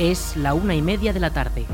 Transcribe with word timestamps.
Es 0.00 0.34
la 0.34 0.54
una 0.54 0.74
y 0.74 0.80
media 0.80 1.12
de 1.12 1.20
la 1.20 1.28
tarde. 1.28 1.66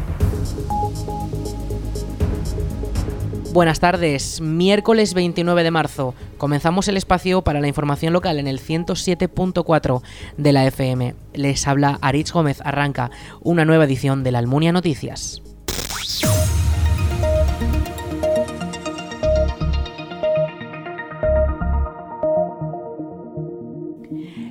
Buenas 3.53 3.79
tardes, 3.79 4.41
miércoles 4.41 5.15
29 5.15 5.63
de 5.63 5.71
marzo. 5.71 6.13
Comenzamos 6.37 6.89
el 6.89 6.97
espacio 6.97 7.43
para 7.43 7.61
la 7.61 7.69
información 7.69 8.13
local 8.13 8.41
en 8.41 8.49
el 8.49 8.59
107.4 8.59 10.03
de 10.39 10.53
la 10.53 10.67
FM. 10.67 11.15
Les 11.35 11.69
habla 11.69 12.01
Aritz 12.03 12.33
Gómez. 12.33 12.61
Arranca 12.65 13.13
una 13.43 13.65
nueva 13.65 13.85
edición 13.85 14.25
de 14.25 14.33
la 14.33 14.41
Almunia 14.41 14.73
Noticias. 14.73 15.41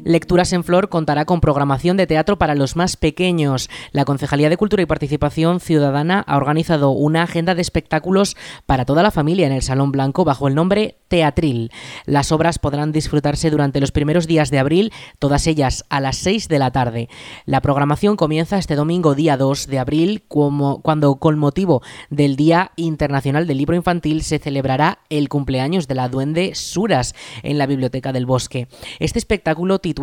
Lecturas 0.05 0.53
en 0.53 0.63
Flor 0.63 0.89
contará 0.89 1.25
con 1.25 1.41
programación 1.41 1.97
de 1.97 2.05
teatro 2.05 2.37
para 2.37 2.53
los 2.53 2.75
más 2.75 2.95
pequeños. 2.95 3.71
La 3.91 4.05
Concejalía 4.05 4.51
de 4.51 4.55
Cultura 4.55 4.83
y 4.83 4.85
Participación 4.85 5.59
Ciudadana 5.59 6.23
ha 6.27 6.37
organizado 6.37 6.91
una 6.91 7.23
agenda 7.23 7.55
de 7.55 7.63
espectáculos 7.63 8.37
para 8.67 8.85
toda 8.85 9.01
la 9.01 9.09
familia 9.09 9.47
en 9.47 9.51
el 9.51 9.63
Salón 9.63 9.91
Blanco 9.91 10.23
bajo 10.23 10.47
el 10.47 10.53
nombre 10.53 10.99
Teatril. 11.07 11.71
Las 12.05 12.31
obras 12.31 12.59
podrán 12.59 12.91
disfrutarse 12.91 13.49
durante 13.49 13.81
los 13.81 13.91
primeros 13.91 14.27
días 14.27 14.51
de 14.51 14.59
abril, 14.59 14.93
todas 15.17 15.47
ellas 15.47 15.85
a 15.89 15.99
las 15.99 16.17
6 16.17 16.49
de 16.49 16.59
la 16.59 16.69
tarde. 16.69 17.09
La 17.47 17.61
programación 17.61 18.15
comienza 18.15 18.59
este 18.59 18.75
domingo 18.75 19.15
día 19.15 19.37
2 19.37 19.65
de 19.65 19.79
abril, 19.79 20.23
como, 20.27 20.83
cuando 20.83 21.15
con 21.15 21.39
motivo 21.39 21.81
del 22.11 22.35
Día 22.35 22.73
Internacional 22.75 23.47
del 23.47 23.57
Libro 23.57 23.75
Infantil 23.75 24.21
se 24.21 24.37
celebrará 24.37 24.99
el 25.09 25.29
cumpleaños 25.29 25.87
de 25.87 25.95
la 25.95 26.09
duende 26.09 26.53
Suras 26.53 27.15
en 27.41 27.57
la 27.57 27.65
Biblioteca 27.65 28.13
del 28.13 28.27
Bosque. 28.27 28.67
Este 28.99 29.17
espectáculo 29.17 29.79
titulado 29.79 29.94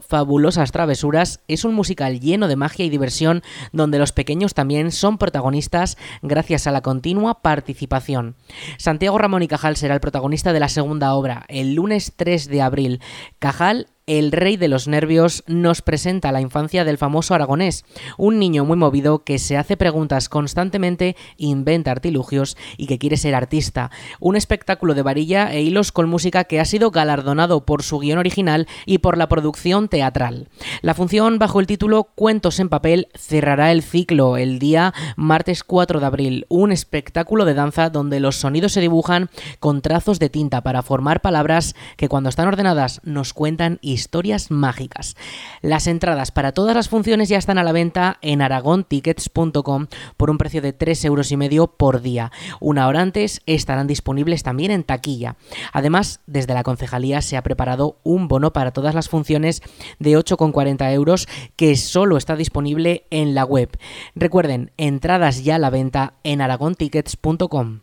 Fabulosas 0.00 0.72
Travesuras 0.72 1.40
es 1.48 1.64
un 1.64 1.74
musical 1.74 2.20
lleno 2.20 2.48
de 2.48 2.56
magia 2.56 2.84
y 2.84 2.90
diversión 2.90 3.42
donde 3.72 3.98
los 3.98 4.12
pequeños 4.12 4.54
también 4.54 4.92
son 4.92 5.18
protagonistas 5.18 5.98
gracias 6.22 6.66
a 6.66 6.72
la 6.72 6.80
continua 6.80 7.42
participación. 7.42 8.36
Santiago 8.78 9.18
Ramón 9.18 9.42
y 9.42 9.48
Cajal 9.48 9.76
será 9.76 9.94
el 9.94 10.00
protagonista 10.00 10.52
de 10.52 10.60
la 10.60 10.68
segunda 10.68 11.14
obra, 11.14 11.44
el 11.48 11.74
lunes 11.74 12.12
3 12.16 12.48
de 12.48 12.62
abril. 12.62 13.00
Cajal 13.38 13.88
el 14.18 14.32
rey 14.32 14.56
de 14.56 14.66
los 14.66 14.88
nervios 14.88 15.44
nos 15.46 15.82
presenta 15.82 16.32
la 16.32 16.40
infancia 16.40 16.84
del 16.84 16.98
famoso 16.98 17.32
aragonés, 17.32 17.84
un 18.18 18.40
niño 18.40 18.64
muy 18.64 18.76
movido 18.76 19.22
que 19.22 19.38
se 19.38 19.56
hace 19.56 19.76
preguntas 19.76 20.28
constantemente, 20.28 21.14
inventa 21.36 21.92
artilugios 21.92 22.56
y 22.76 22.88
que 22.88 22.98
quiere 22.98 23.16
ser 23.16 23.36
artista. 23.36 23.92
Un 24.18 24.34
espectáculo 24.34 24.94
de 24.94 25.02
varilla 25.02 25.52
e 25.52 25.62
hilos 25.62 25.92
con 25.92 26.08
música 26.08 26.42
que 26.42 26.58
ha 26.58 26.64
sido 26.64 26.90
galardonado 26.90 27.64
por 27.64 27.84
su 27.84 28.00
guion 28.00 28.18
original 28.18 28.66
y 28.84 28.98
por 28.98 29.16
la 29.16 29.28
producción 29.28 29.86
teatral. 29.86 30.48
La 30.82 30.94
función 30.94 31.38
bajo 31.38 31.60
el 31.60 31.68
título 31.68 32.08
Cuentos 32.16 32.58
en 32.58 32.68
papel 32.68 33.06
cerrará 33.14 33.70
el 33.70 33.84
ciclo 33.84 34.36
el 34.36 34.58
día 34.58 34.92
martes 35.14 35.62
4 35.62 36.00
de 36.00 36.06
abril, 36.06 36.46
un 36.48 36.72
espectáculo 36.72 37.44
de 37.44 37.54
danza 37.54 37.90
donde 37.90 38.18
los 38.18 38.34
sonidos 38.34 38.72
se 38.72 38.80
dibujan 38.80 39.30
con 39.60 39.82
trazos 39.82 40.18
de 40.18 40.30
tinta 40.30 40.62
para 40.64 40.82
formar 40.82 41.20
palabras 41.20 41.76
que 41.96 42.08
cuando 42.08 42.28
están 42.28 42.48
ordenadas 42.48 43.00
nos 43.04 43.32
cuentan 43.32 43.78
historias 43.82 43.99
historias 44.00 44.50
mágicas. 44.50 45.16
Las 45.62 45.86
entradas 45.86 46.32
para 46.32 46.52
todas 46.52 46.74
las 46.74 46.88
funciones 46.88 47.28
ya 47.28 47.38
están 47.38 47.58
a 47.58 47.62
la 47.62 47.72
venta 47.72 48.18
en 48.22 48.42
aragontickets.com 48.42 49.86
por 50.16 50.30
un 50.30 50.38
precio 50.38 50.62
de 50.62 50.72
3 50.72 51.04
euros 51.04 51.30
y 51.30 51.36
medio 51.36 51.68
por 51.68 52.00
día. 52.00 52.32
Una 52.58 52.88
hora 52.88 53.02
antes 53.02 53.42
estarán 53.46 53.86
disponibles 53.86 54.42
también 54.42 54.70
en 54.70 54.82
taquilla. 54.82 55.36
Además, 55.72 56.20
desde 56.26 56.54
la 56.54 56.62
concejalía 56.62 57.20
se 57.22 57.36
ha 57.36 57.42
preparado 57.42 57.98
un 58.02 58.26
bono 58.26 58.52
para 58.52 58.72
todas 58.72 58.94
las 58.94 59.08
funciones 59.08 59.62
de 59.98 60.18
8,40 60.18 60.92
euros 60.92 61.28
que 61.56 61.76
solo 61.76 62.16
está 62.16 62.36
disponible 62.36 63.06
en 63.10 63.34
la 63.34 63.44
web. 63.44 63.70
Recuerden, 64.14 64.72
entradas 64.76 65.44
ya 65.44 65.56
a 65.56 65.58
la 65.58 65.70
venta 65.70 66.14
en 66.24 66.40
aragontickets.com. 66.40 67.80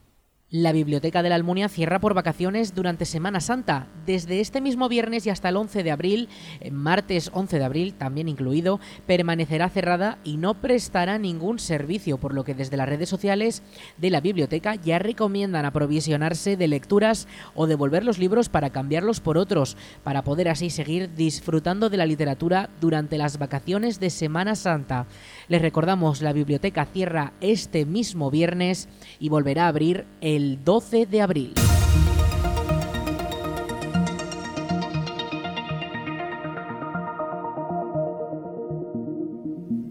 La 0.49 0.71
Biblioteca 0.71 1.23
de 1.23 1.27
la 1.27 1.35
Almunia 1.35 1.67
cierra 1.67 1.99
por 1.99 2.13
vacaciones 2.13 2.73
durante 2.73 3.03
Semana 3.03 3.41
Santa. 3.41 3.87
Desde 4.05 4.39
este 4.39 4.61
mismo 4.61 4.87
viernes 4.87 5.25
y 5.25 5.29
hasta 5.29 5.49
el 5.49 5.57
11 5.57 5.83
de 5.83 5.91
abril, 5.91 6.29
eh, 6.61 6.71
martes 6.71 7.31
11 7.33 7.59
de 7.59 7.65
abril 7.65 7.93
también 7.95 8.29
incluido, 8.29 8.79
permanecerá 9.05 9.67
cerrada 9.67 10.19
y 10.23 10.37
no 10.37 10.53
prestará 10.53 11.17
ningún 11.17 11.59
servicio, 11.59 12.17
por 12.17 12.33
lo 12.33 12.45
que 12.45 12.53
desde 12.53 12.77
las 12.77 12.87
redes 12.87 13.09
sociales 13.09 13.61
de 13.97 14.09
la 14.09 14.21
biblioteca 14.21 14.75
ya 14.75 14.99
recomiendan 14.99 15.65
aprovisionarse 15.65 16.55
de 16.55 16.69
lecturas 16.69 17.27
o 17.53 17.67
devolver 17.67 18.05
los 18.05 18.17
libros 18.17 18.47
para 18.47 18.69
cambiarlos 18.69 19.19
por 19.19 19.37
otros, 19.37 19.75
para 20.05 20.23
poder 20.23 20.47
así 20.47 20.69
seguir 20.69 21.13
disfrutando 21.13 21.89
de 21.89 21.97
la 21.97 22.05
literatura 22.05 22.69
durante 22.79 23.17
las 23.17 23.37
vacaciones 23.37 23.99
de 23.99 24.09
Semana 24.09 24.55
Santa. 24.55 25.07
Les 25.49 25.61
recordamos, 25.61 26.21
la 26.21 26.31
biblioteca 26.31 26.85
cierra 26.85 27.33
este 27.41 27.85
mismo 27.85 28.31
viernes 28.31 28.87
y 29.19 29.27
volverá 29.27 29.65
a 29.65 29.67
abrir 29.67 30.05
el 30.21 30.36
12 30.39 31.05
de 31.05 31.21
abril. 31.21 31.76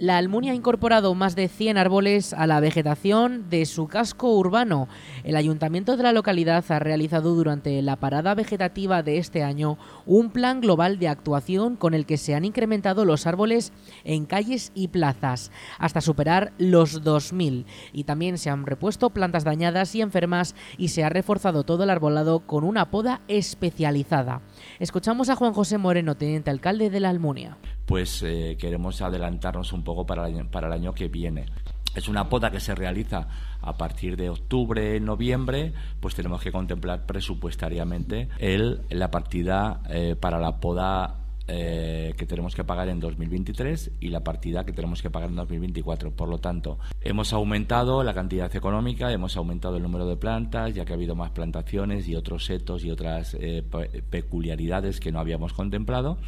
La 0.06 0.18
Almunia 0.18 0.52
ha 0.52 0.54
incorporado 0.54 1.16
más 1.16 1.34
de 1.34 1.48
100 1.48 1.78
árboles 1.78 2.32
a 2.32 2.46
la 2.46 2.60
vegetación 2.60 3.50
de 3.50 3.66
su 3.66 3.88
casco 3.88 4.36
urbano. 4.36 4.86
El 5.24 5.34
ayuntamiento 5.34 5.96
de 5.96 6.04
la 6.04 6.12
localidad 6.12 6.64
ha 6.68 6.78
realizado 6.78 7.34
durante 7.34 7.82
la 7.82 7.96
parada 7.96 8.36
vegetativa 8.36 9.02
de 9.02 9.18
este 9.18 9.42
año 9.42 9.78
un 10.06 10.30
plan 10.30 10.60
global 10.60 11.00
de 11.00 11.08
actuación 11.08 11.74
con 11.74 11.92
el 11.92 12.06
que 12.06 12.18
se 12.18 12.36
han 12.36 12.44
incrementado 12.44 13.04
los 13.04 13.26
árboles 13.26 13.72
en 14.04 14.26
calles 14.26 14.70
y 14.76 14.86
plazas 14.86 15.50
hasta 15.76 16.00
superar 16.00 16.52
los 16.56 17.02
2.000 17.02 17.64
y 17.92 18.04
también 18.04 18.38
se 18.38 18.48
han 18.48 18.64
repuesto 18.64 19.10
plantas 19.10 19.42
dañadas 19.42 19.92
y 19.96 20.02
enfermas 20.02 20.54
y 20.78 20.90
se 20.90 21.02
ha 21.02 21.08
reforzado 21.08 21.64
todo 21.64 21.82
el 21.82 21.90
arbolado 21.90 22.46
con 22.46 22.62
una 22.62 22.92
poda 22.92 23.22
especializada. 23.26 24.40
Escuchamos 24.78 25.30
a 25.30 25.34
Juan 25.34 25.52
José 25.52 25.78
Moreno, 25.78 26.14
teniente 26.14 26.52
alcalde 26.52 26.90
de 26.90 27.00
la 27.00 27.10
Almunia 27.10 27.58
pues 27.86 28.22
eh, 28.22 28.56
queremos 28.58 29.00
adelantarnos 29.00 29.72
un 29.72 29.82
poco 29.84 30.04
para 30.04 30.28
el, 30.28 30.46
para 30.48 30.66
el 30.66 30.72
año 30.72 30.92
que 30.92 31.08
viene. 31.08 31.46
Es 31.94 32.08
una 32.08 32.28
poda 32.28 32.50
que 32.50 32.60
se 32.60 32.74
realiza 32.74 33.26
a 33.62 33.76
partir 33.78 34.16
de 34.16 34.28
octubre, 34.28 35.00
noviembre, 35.00 35.72
pues 35.98 36.14
tenemos 36.14 36.42
que 36.42 36.52
contemplar 36.52 37.06
presupuestariamente 37.06 38.28
el, 38.38 38.82
la 38.90 39.10
partida 39.10 39.80
eh, 39.88 40.14
para 40.14 40.38
la 40.38 40.60
poda 40.60 41.25
eh, 41.48 42.14
que 42.16 42.26
tenemos 42.26 42.54
que 42.54 42.64
pagar 42.64 42.88
en 42.88 42.98
2023 42.98 43.92
y 44.00 44.08
la 44.08 44.24
partida 44.24 44.64
que 44.64 44.72
tenemos 44.72 45.00
que 45.00 45.10
pagar 45.10 45.28
en 45.30 45.36
2024. 45.36 46.10
Por 46.10 46.28
lo 46.28 46.38
tanto, 46.38 46.78
hemos 47.00 47.32
aumentado 47.32 48.02
la 48.02 48.14
cantidad 48.14 48.54
económica, 48.54 49.12
hemos 49.12 49.36
aumentado 49.36 49.76
el 49.76 49.82
número 49.82 50.06
de 50.06 50.16
plantas, 50.16 50.74
ya 50.74 50.84
que 50.84 50.92
ha 50.92 50.96
habido 50.96 51.14
más 51.14 51.30
plantaciones 51.30 52.08
y 52.08 52.16
otros 52.16 52.46
setos 52.46 52.84
y 52.84 52.90
otras 52.90 53.36
eh, 53.38 53.62
peculiaridades 54.10 54.98
que 54.98 55.12
no 55.12 55.20
habíamos 55.20 55.52
contemplado. 55.52 56.18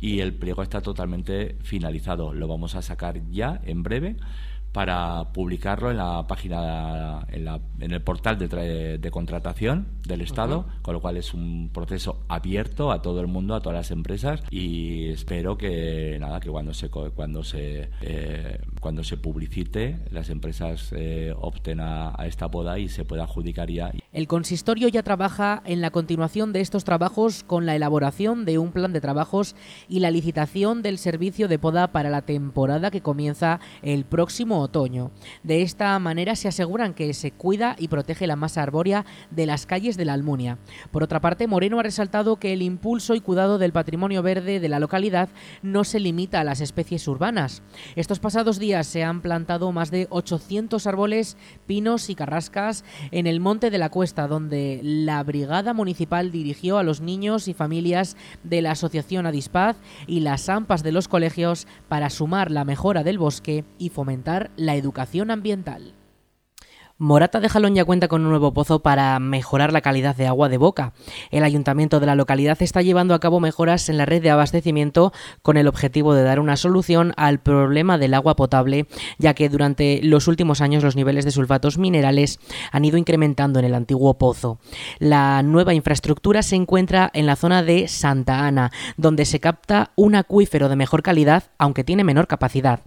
Y 0.00 0.20
el 0.20 0.34
pliego 0.34 0.62
está 0.62 0.80
totalmente 0.80 1.56
finalizado. 1.62 2.32
Lo 2.32 2.46
vamos 2.46 2.76
a 2.76 2.82
sacar 2.82 3.20
ya 3.30 3.60
en 3.64 3.82
breve 3.82 4.16
para 4.72 5.32
publicarlo 5.32 5.90
en 5.90 5.96
la 5.96 6.26
página, 6.26 7.26
en, 7.28 7.44
la, 7.44 7.60
en 7.80 7.90
el 7.90 8.02
portal 8.02 8.38
de, 8.38 8.98
de, 8.98 9.10
contratación 9.10 9.88
del 10.06 10.20
Estado, 10.20 10.66
con 10.82 10.94
lo 10.94 11.00
cual 11.00 11.16
es 11.16 11.34
un 11.34 11.70
proceso 11.72 12.20
abierto 12.28 12.92
a 12.92 13.02
todo 13.02 13.20
el 13.20 13.26
mundo, 13.26 13.54
a 13.54 13.60
todas 13.60 13.76
las 13.76 13.90
empresas 13.90 14.42
y 14.50 15.08
espero 15.08 15.56
que 15.56 16.18
nada 16.20 16.40
que 16.40 16.50
cuando 16.50 16.74
se 16.74 16.90
cuando 16.90 17.42
se 17.42 17.90
eh, 18.02 18.60
cuando 18.80 19.04
se 19.04 19.16
publicite 19.16 19.98
las 20.10 20.28
empresas 20.30 20.92
eh, 20.92 21.34
opten 21.38 21.80
a, 21.80 22.14
esta 22.26 22.50
poda 22.50 22.78
y 22.78 22.88
se 22.88 23.04
pueda 23.04 23.24
adjudicar 23.24 23.70
ya. 23.70 23.90
El 24.12 24.28
consistorio 24.28 24.88
ya 24.88 25.02
trabaja 25.02 25.62
en 25.64 25.80
la 25.80 25.90
continuación 25.90 26.52
de 26.52 26.60
estos 26.60 26.84
trabajos 26.84 27.42
con 27.42 27.66
la 27.66 27.74
elaboración 27.74 28.44
de 28.44 28.58
un 28.58 28.72
plan 28.72 28.92
de 28.92 29.00
trabajos 29.00 29.56
y 29.88 30.00
la 30.00 30.10
licitación 30.10 30.82
del 30.82 30.98
servicio 30.98 31.48
de 31.48 31.58
poda 31.58 31.88
para 31.88 32.10
la 32.10 32.22
temporada 32.22 32.90
que 32.90 33.00
comienza 33.00 33.60
el 33.82 34.04
próximo 34.04 34.57
otoño. 34.60 35.10
De 35.42 35.62
esta 35.62 35.98
manera 35.98 36.36
se 36.36 36.48
aseguran 36.48 36.94
que 36.94 37.12
se 37.14 37.30
cuida 37.30 37.76
y 37.78 37.88
protege 37.88 38.26
la 38.26 38.36
masa 38.36 38.62
arbórea 38.62 39.04
de 39.30 39.46
las 39.46 39.66
calles 39.66 39.96
de 39.96 40.04
la 40.04 40.12
Almunia. 40.12 40.58
Por 40.90 41.02
otra 41.02 41.20
parte, 41.20 41.46
Moreno 41.46 41.78
ha 41.80 41.82
resaltado 41.82 42.36
que 42.36 42.52
el 42.52 42.62
impulso 42.62 43.14
y 43.14 43.20
cuidado 43.20 43.58
del 43.58 43.72
patrimonio 43.72 44.22
verde 44.22 44.60
de 44.60 44.68
la 44.68 44.80
localidad 44.80 45.28
no 45.62 45.84
se 45.84 46.00
limita 46.00 46.40
a 46.40 46.44
las 46.44 46.60
especies 46.60 47.06
urbanas. 47.08 47.62
Estos 47.96 48.18
pasados 48.18 48.58
días 48.58 48.86
se 48.86 49.04
han 49.04 49.20
plantado 49.20 49.72
más 49.72 49.90
de 49.90 50.06
800 50.10 50.86
árboles, 50.86 51.36
pinos 51.66 52.10
y 52.10 52.14
carrascas 52.14 52.84
en 53.10 53.26
el 53.26 53.40
Monte 53.40 53.70
de 53.70 53.78
la 53.78 53.90
Cuesta, 53.90 54.26
donde 54.26 54.80
la 54.82 55.22
Brigada 55.22 55.72
Municipal 55.74 56.30
dirigió 56.30 56.78
a 56.78 56.82
los 56.82 57.00
niños 57.00 57.48
y 57.48 57.54
familias 57.54 58.16
de 58.42 58.62
la 58.62 58.72
Asociación 58.72 59.26
Adispaz 59.26 59.76
y 60.06 60.20
las 60.20 60.48
AMPAs 60.48 60.82
de 60.82 60.92
los 60.92 61.08
colegios 61.08 61.66
para 61.88 62.10
sumar 62.10 62.50
la 62.50 62.64
mejora 62.64 63.02
del 63.02 63.18
bosque 63.18 63.64
y 63.78 63.90
fomentar 63.90 64.47
la 64.56 64.74
educación 64.74 65.30
ambiental. 65.30 65.94
Morata 67.00 67.38
de 67.38 67.48
Jalón 67.48 67.76
ya 67.76 67.84
cuenta 67.84 68.08
con 68.08 68.22
un 68.24 68.30
nuevo 68.30 68.52
pozo 68.52 68.80
para 68.80 69.20
mejorar 69.20 69.72
la 69.72 69.82
calidad 69.82 70.16
de 70.16 70.26
agua 70.26 70.48
de 70.48 70.56
boca. 70.56 70.94
El 71.30 71.44
ayuntamiento 71.44 72.00
de 72.00 72.06
la 72.06 72.16
localidad 72.16 72.60
está 72.60 72.82
llevando 72.82 73.14
a 73.14 73.20
cabo 73.20 73.38
mejoras 73.38 73.88
en 73.88 73.98
la 73.98 74.04
red 74.04 74.20
de 74.20 74.30
abastecimiento 74.30 75.12
con 75.42 75.56
el 75.56 75.68
objetivo 75.68 76.12
de 76.12 76.24
dar 76.24 76.40
una 76.40 76.56
solución 76.56 77.12
al 77.16 77.38
problema 77.38 77.98
del 77.98 78.14
agua 78.14 78.34
potable, 78.34 78.88
ya 79.16 79.34
que 79.34 79.48
durante 79.48 80.00
los 80.02 80.26
últimos 80.26 80.60
años 80.60 80.82
los 80.82 80.96
niveles 80.96 81.24
de 81.24 81.30
sulfatos 81.30 81.78
minerales 81.78 82.40
han 82.72 82.84
ido 82.84 82.98
incrementando 82.98 83.60
en 83.60 83.66
el 83.66 83.76
antiguo 83.76 84.18
pozo. 84.18 84.58
La 84.98 85.44
nueva 85.44 85.74
infraestructura 85.74 86.42
se 86.42 86.56
encuentra 86.56 87.12
en 87.14 87.26
la 87.26 87.36
zona 87.36 87.62
de 87.62 87.86
Santa 87.86 88.44
Ana, 88.44 88.72
donde 88.96 89.24
se 89.24 89.38
capta 89.38 89.92
un 89.94 90.16
acuífero 90.16 90.68
de 90.68 90.74
mejor 90.74 91.04
calidad, 91.04 91.44
aunque 91.58 91.84
tiene 91.84 92.02
menor 92.02 92.26
capacidad. 92.26 92.80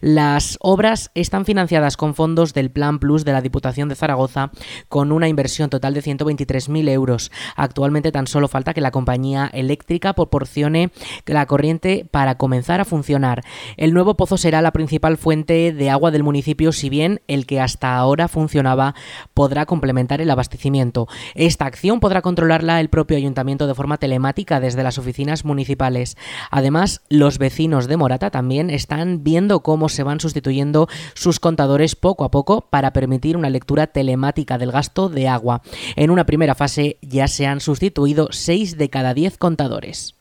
Las 0.00 0.56
obras 0.62 1.10
están 1.14 1.44
financiadas 1.44 1.98
con 1.98 2.14
fondos 2.14 2.54
del 2.54 2.70
Plan 2.70 2.98
Plus 2.98 3.26
de 3.26 3.32
la 3.32 3.42
Diputación 3.42 3.57
de 3.60 3.94
Zaragoza 3.94 4.50
con 4.88 5.12
una 5.12 5.28
inversión 5.28 5.68
total 5.68 5.92
de 5.92 6.02
123.000 6.02 6.88
euros. 6.90 7.30
Actualmente 7.56 8.12
tan 8.12 8.26
solo 8.26 8.48
falta 8.48 8.72
que 8.72 8.80
la 8.80 8.90
compañía 8.90 9.50
eléctrica 9.52 10.14
proporcione 10.14 10.90
la 11.26 11.46
corriente 11.46 12.06
para 12.10 12.36
comenzar 12.36 12.80
a 12.80 12.84
funcionar. 12.84 13.42
El 13.76 13.92
nuevo 13.92 14.16
pozo 14.16 14.36
será 14.36 14.62
la 14.62 14.72
principal 14.72 15.16
fuente 15.16 15.72
de 15.72 15.90
agua 15.90 16.10
del 16.10 16.22
municipio, 16.22 16.72
si 16.72 16.88
bien 16.88 17.20
el 17.26 17.46
que 17.46 17.60
hasta 17.60 17.96
ahora 17.96 18.28
funcionaba 18.28 18.94
podrá 19.34 19.66
complementar 19.66 20.20
el 20.20 20.30
abastecimiento. 20.30 21.08
Esta 21.34 21.66
acción 21.66 22.00
podrá 22.00 22.22
controlarla 22.22 22.80
el 22.80 22.88
propio 22.88 23.16
ayuntamiento 23.16 23.66
de 23.66 23.74
forma 23.74 23.98
telemática 23.98 24.60
desde 24.60 24.82
las 24.82 24.98
oficinas 24.98 25.44
municipales. 25.44 26.16
Además, 26.50 27.02
los 27.08 27.38
vecinos 27.38 27.88
de 27.88 27.96
Morata 27.96 28.30
también 28.30 28.70
están 28.70 29.24
viendo 29.24 29.60
cómo 29.60 29.88
se 29.88 30.04
van 30.04 30.20
sustituyendo 30.20 30.88
sus 31.14 31.40
contadores 31.40 31.96
poco 31.96 32.24
a 32.24 32.30
poco 32.30 32.62
para 32.70 32.92
permitir 32.92 33.36
una 33.36 33.47
lectura 33.50 33.86
telemática 33.86 34.58
del 34.58 34.72
gasto 34.72 35.08
de 35.08 35.28
agua. 35.28 35.62
En 35.96 36.10
una 36.10 36.26
primera 36.26 36.54
fase 36.54 36.98
ya 37.02 37.28
se 37.28 37.46
han 37.46 37.60
sustituido 37.60 38.28
6 38.30 38.76
de 38.76 38.90
cada 38.90 39.14
10 39.14 39.38
contadores. 39.38 40.17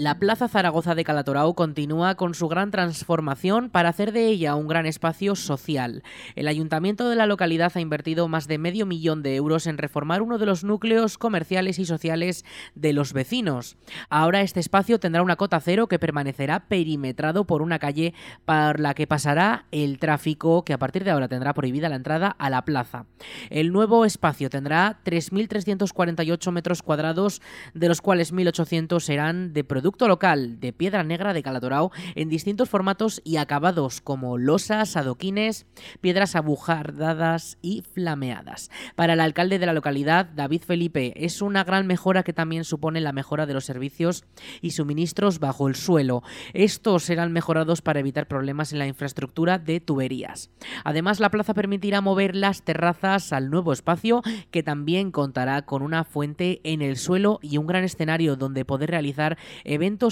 La 0.00 0.20
Plaza 0.20 0.46
Zaragoza 0.46 0.94
de 0.94 1.02
Calatorao 1.02 1.54
continúa 1.54 2.14
con 2.14 2.32
su 2.34 2.46
gran 2.46 2.70
transformación 2.70 3.68
para 3.68 3.88
hacer 3.88 4.12
de 4.12 4.26
ella 4.26 4.54
un 4.54 4.68
gran 4.68 4.86
espacio 4.86 5.34
social. 5.34 6.04
El 6.36 6.46
ayuntamiento 6.46 7.08
de 7.08 7.16
la 7.16 7.26
localidad 7.26 7.72
ha 7.74 7.80
invertido 7.80 8.28
más 8.28 8.46
de 8.46 8.58
medio 8.58 8.86
millón 8.86 9.24
de 9.24 9.34
euros 9.34 9.66
en 9.66 9.76
reformar 9.76 10.22
uno 10.22 10.38
de 10.38 10.46
los 10.46 10.62
núcleos 10.62 11.18
comerciales 11.18 11.80
y 11.80 11.84
sociales 11.84 12.44
de 12.76 12.92
los 12.92 13.12
vecinos. 13.12 13.76
Ahora 14.08 14.42
este 14.42 14.60
espacio 14.60 15.00
tendrá 15.00 15.20
una 15.20 15.34
cota 15.34 15.58
cero 15.58 15.88
que 15.88 15.98
permanecerá 15.98 16.68
perimetrado 16.68 17.44
por 17.44 17.60
una 17.60 17.80
calle 17.80 18.14
por 18.44 18.78
la 18.78 18.94
que 18.94 19.08
pasará 19.08 19.66
el 19.72 19.98
tráfico 19.98 20.64
que 20.64 20.74
a 20.74 20.78
partir 20.78 21.02
de 21.02 21.10
ahora 21.10 21.26
tendrá 21.26 21.54
prohibida 21.54 21.88
la 21.88 21.96
entrada 21.96 22.28
a 22.38 22.50
la 22.50 22.64
plaza. 22.64 23.06
El 23.50 23.72
nuevo 23.72 24.04
espacio 24.04 24.48
tendrá 24.48 25.00
3.348 25.04 26.52
metros 26.52 26.84
cuadrados, 26.84 27.42
de 27.74 27.88
los 27.88 28.00
cuales 28.00 28.32
1.800 28.32 29.00
serán 29.00 29.52
de 29.52 29.64
productos 29.64 29.87
producto 29.88 30.06
local 30.06 30.60
de 30.60 30.74
piedra 30.74 31.02
negra 31.02 31.32
de 31.32 31.42
Calatorao 31.42 31.92
en 32.14 32.28
distintos 32.28 32.68
formatos 32.68 33.22
y 33.24 33.38
acabados 33.38 34.02
como 34.02 34.36
losas, 34.36 34.98
adoquines, 34.98 35.64
piedras 36.02 36.36
abujardadas 36.36 37.56
y 37.62 37.80
flameadas. 37.94 38.70
Para 38.96 39.14
el 39.14 39.20
alcalde 39.20 39.58
de 39.58 39.64
la 39.64 39.72
localidad, 39.72 40.26
David 40.26 40.60
Felipe, 40.66 41.14
es 41.16 41.40
una 41.40 41.64
gran 41.64 41.86
mejora 41.86 42.22
que 42.22 42.34
también 42.34 42.64
supone 42.64 43.00
la 43.00 43.14
mejora 43.14 43.46
de 43.46 43.54
los 43.54 43.64
servicios 43.64 44.26
y 44.60 44.72
suministros 44.72 45.38
bajo 45.38 45.68
el 45.68 45.74
suelo. 45.74 46.22
Estos 46.52 47.04
serán 47.04 47.32
mejorados 47.32 47.80
para 47.80 48.00
evitar 48.00 48.28
problemas 48.28 48.74
en 48.74 48.80
la 48.80 48.86
infraestructura 48.86 49.58
de 49.58 49.80
tuberías. 49.80 50.50
Además, 50.84 51.18
la 51.18 51.30
plaza 51.30 51.54
permitirá 51.54 52.02
mover 52.02 52.36
las 52.36 52.62
terrazas 52.62 53.32
al 53.32 53.48
nuevo 53.48 53.72
espacio 53.72 54.20
que 54.50 54.62
también 54.62 55.12
contará 55.12 55.62
con 55.62 55.80
una 55.80 56.04
fuente 56.04 56.60
en 56.64 56.82
el 56.82 56.98
suelo 56.98 57.38
y 57.40 57.56
un 57.56 57.66
gran 57.66 57.84
escenario 57.84 58.36
donde 58.36 58.66
poder 58.66 58.90
realizar 58.90 59.38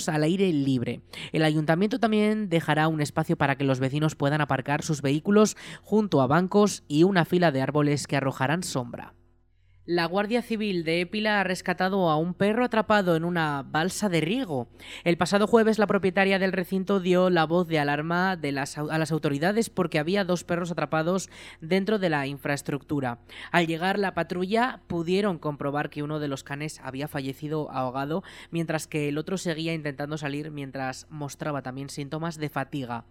al 0.08 0.22
aire 0.22 0.52
libre. 0.52 1.00
El 1.32 1.42
ayuntamiento 1.42 1.98
también 1.98 2.48
dejará 2.48 2.88
un 2.88 3.00
espacio 3.00 3.36
para 3.36 3.56
que 3.56 3.64
los 3.64 3.80
vecinos 3.80 4.14
puedan 4.14 4.40
aparcar 4.40 4.82
sus 4.82 5.02
vehículos 5.02 5.56
junto 5.82 6.20
a 6.22 6.26
bancos 6.26 6.84
y 6.88 7.02
una 7.02 7.24
fila 7.24 7.50
de 7.50 7.62
árboles 7.62 8.06
que 8.06 8.16
arrojarán 8.16 8.62
sombra. 8.62 9.15
La 9.88 10.06
Guardia 10.06 10.42
Civil 10.42 10.82
de 10.82 11.00
Épila 11.00 11.40
ha 11.40 11.44
rescatado 11.44 12.10
a 12.10 12.16
un 12.16 12.34
perro 12.34 12.64
atrapado 12.64 13.14
en 13.14 13.24
una 13.24 13.62
balsa 13.62 14.08
de 14.08 14.20
riego. 14.20 14.66
El 15.04 15.16
pasado 15.16 15.46
jueves 15.46 15.78
la 15.78 15.86
propietaria 15.86 16.40
del 16.40 16.50
recinto 16.50 16.98
dio 16.98 17.30
la 17.30 17.46
voz 17.46 17.68
de 17.68 17.78
alarma 17.78 18.32
a 18.32 18.98
las 18.98 19.12
autoridades 19.12 19.70
porque 19.70 20.00
había 20.00 20.24
dos 20.24 20.42
perros 20.42 20.72
atrapados 20.72 21.30
dentro 21.60 22.00
de 22.00 22.10
la 22.10 22.26
infraestructura. 22.26 23.20
Al 23.52 23.68
llegar 23.68 24.00
la 24.00 24.12
patrulla 24.12 24.80
pudieron 24.88 25.38
comprobar 25.38 25.88
que 25.88 26.02
uno 26.02 26.18
de 26.18 26.26
los 26.26 26.42
canes 26.42 26.80
había 26.82 27.06
fallecido 27.06 27.70
ahogado 27.70 28.24
mientras 28.50 28.88
que 28.88 29.08
el 29.08 29.18
otro 29.18 29.38
seguía 29.38 29.72
intentando 29.72 30.18
salir 30.18 30.50
mientras 30.50 31.06
mostraba 31.10 31.62
también 31.62 31.90
síntomas 31.90 32.38
de 32.38 32.48
fatiga. 32.48 33.04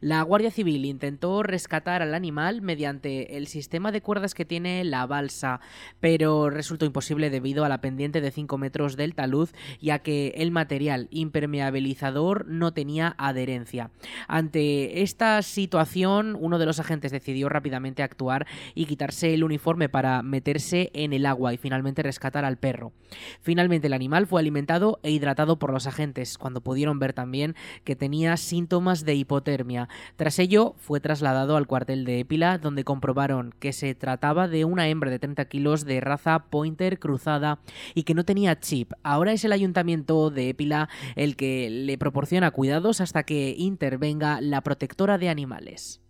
La 0.00 0.22
Guardia 0.22 0.50
Civil 0.50 0.86
intentó 0.86 1.42
rescatar 1.42 2.00
al 2.00 2.14
animal 2.14 2.62
mediante 2.62 3.36
el 3.36 3.48
sistema 3.48 3.92
de 3.92 4.00
cuerdas 4.00 4.32
que 4.32 4.46
tiene 4.46 4.82
la 4.84 5.04
balsa, 5.04 5.60
pero 6.00 6.21
pero 6.22 6.50
resultó 6.50 6.84
imposible 6.84 7.30
debido 7.30 7.64
a 7.64 7.68
la 7.68 7.80
pendiente 7.80 8.20
de 8.20 8.30
5 8.30 8.56
metros 8.56 8.96
del 8.96 9.16
talud, 9.16 9.48
ya 9.80 9.98
que 9.98 10.34
el 10.36 10.52
material 10.52 11.08
impermeabilizador 11.10 12.46
no 12.46 12.72
tenía 12.72 13.16
adherencia. 13.18 13.90
Ante 14.28 15.02
esta 15.02 15.42
situación, 15.42 16.36
uno 16.38 16.60
de 16.60 16.66
los 16.66 16.78
agentes 16.78 17.10
decidió 17.10 17.48
rápidamente 17.48 18.04
actuar 18.04 18.46
y 18.76 18.86
quitarse 18.86 19.34
el 19.34 19.42
uniforme 19.42 19.88
para 19.88 20.22
meterse 20.22 20.92
en 20.94 21.12
el 21.12 21.26
agua 21.26 21.54
y 21.54 21.56
finalmente 21.56 22.04
rescatar 22.04 22.44
al 22.44 22.56
perro. 22.56 22.92
Finalmente 23.40 23.88
el 23.88 23.92
animal 23.92 24.28
fue 24.28 24.40
alimentado 24.40 25.00
e 25.02 25.10
hidratado 25.10 25.58
por 25.58 25.72
los 25.72 25.88
agentes, 25.88 26.38
cuando 26.38 26.60
pudieron 26.60 27.00
ver 27.00 27.14
también 27.14 27.56
que 27.82 27.96
tenía 27.96 28.36
síntomas 28.36 29.04
de 29.04 29.16
hipotermia. 29.16 29.88
Tras 30.14 30.38
ello, 30.38 30.76
fue 30.78 31.00
trasladado 31.00 31.56
al 31.56 31.66
cuartel 31.66 32.04
de 32.04 32.20
Épila, 32.20 32.58
donde 32.58 32.84
comprobaron 32.84 33.52
que 33.58 33.72
se 33.72 33.96
trataba 33.96 34.46
de 34.46 34.64
una 34.64 34.86
hembra 34.86 35.10
de 35.10 35.18
30 35.18 35.46
kilos 35.46 35.84
de 35.84 36.00
raza 36.00 36.11
Pointer 36.50 36.98
cruzada 36.98 37.60
y 37.94 38.02
que 38.02 38.14
no 38.14 38.24
tenía 38.24 38.58
chip. 38.60 38.92
Ahora 39.02 39.32
es 39.32 39.44
el 39.44 39.52
ayuntamiento 39.52 40.30
de 40.30 40.50
Épila 40.50 40.88
el 41.16 41.36
que 41.36 41.70
le 41.70 41.98
proporciona 41.98 42.50
cuidados 42.50 43.00
hasta 43.00 43.24
que 43.24 43.54
intervenga 43.56 44.40
la 44.40 44.60
protectora 44.62 45.18
de 45.18 45.28
animales 45.28 46.02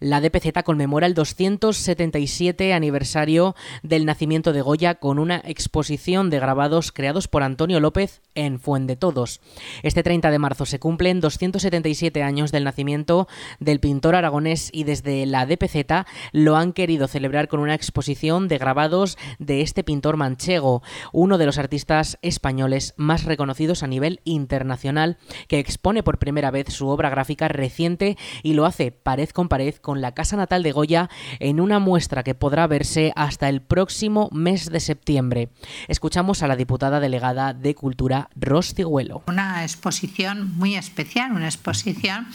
la 0.00 0.20
DPZ 0.20 0.62
conmemora 0.64 1.06
el 1.06 1.14
277 1.14 2.72
aniversario 2.72 3.54
del 3.82 4.04
nacimiento 4.04 4.52
de 4.52 4.62
Goya 4.62 4.96
con 4.96 5.18
una 5.18 5.40
exposición 5.44 6.30
de 6.30 6.40
grabados 6.40 6.92
creados 6.92 7.28
por 7.28 7.42
Antonio 7.42 7.80
López 7.80 8.22
en 8.34 8.58
Fuende 8.58 8.96
Todos. 8.96 9.40
Este 9.82 10.02
30 10.02 10.30
de 10.30 10.38
marzo 10.38 10.66
se 10.66 10.78
cumplen 10.78 11.20
277 11.20 12.22
años 12.22 12.52
del 12.52 12.64
nacimiento 12.64 13.28
del 13.60 13.80
pintor 13.80 14.14
aragonés 14.14 14.70
y 14.72 14.84
desde 14.84 15.26
la 15.26 15.46
DPZ 15.46 16.06
lo 16.32 16.56
han 16.56 16.72
querido 16.72 17.08
celebrar 17.08 17.48
con 17.48 17.60
una 17.60 17.74
exposición 17.74 18.48
de 18.48 18.58
grabados 18.58 19.18
de 19.38 19.60
este 19.60 19.84
pintor 19.84 20.16
manchego, 20.16 20.82
uno 21.12 21.38
de 21.38 21.46
los 21.46 21.58
artistas 21.58 22.18
españoles 22.22 22.94
más 22.96 23.24
reconocidos 23.24 23.82
a 23.82 23.86
nivel 23.86 24.20
internacional, 24.24 25.18
que 25.48 25.58
expone 25.58 26.02
por 26.02 26.18
primera 26.18 26.50
vez 26.50 26.72
su 26.72 26.88
obra 26.88 27.10
gráfica 27.10 27.48
reciente 27.48 28.16
y 28.42 28.54
lo 28.54 28.66
hace 28.66 28.90
pared 28.90 29.28
con 29.30 29.48
pared 29.48 29.74
con 29.84 30.00
la 30.00 30.12
casa 30.12 30.36
natal 30.36 30.64
de 30.64 30.72
Goya 30.72 31.10
en 31.38 31.60
una 31.60 31.78
muestra 31.78 32.24
que 32.24 32.34
podrá 32.34 32.66
verse 32.66 33.12
hasta 33.14 33.48
el 33.48 33.60
próximo 33.60 34.30
mes 34.32 34.70
de 34.70 34.80
septiembre. 34.80 35.50
Escuchamos 35.86 36.42
a 36.42 36.48
la 36.48 36.56
diputada 36.56 36.98
delegada 36.98 37.52
de 37.52 37.74
Cultura, 37.74 38.30
Ros 38.34 38.74
Cigüelo. 38.74 39.22
Una 39.28 39.62
exposición 39.62 40.56
muy 40.56 40.74
especial, 40.74 41.32
una 41.32 41.46
exposición 41.46 42.26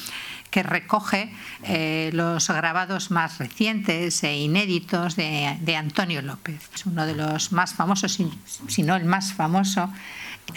que 0.51 0.63
recoge 0.63 1.33
eh, 1.63 2.11
los 2.13 2.47
grabados 2.47 3.11
más 3.11 3.39
recientes 3.39 4.23
e 4.23 4.37
inéditos 4.37 5.15
de, 5.15 5.57
de, 5.61 5.75
Antonio 5.75 6.21
López. 6.21 6.69
Es 6.73 6.85
uno 6.85 7.05
de 7.05 7.15
los 7.15 7.51
más 7.51 7.73
famosos, 7.73 8.19
si 8.67 8.83
no 8.83 8.95
el 8.95 9.05
más 9.05 9.33
famoso 9.33 9.91